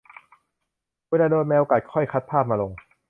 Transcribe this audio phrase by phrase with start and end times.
[1.09, 2.71] เวลาโดนแมวกัดค่อยคัดภาพมาลง?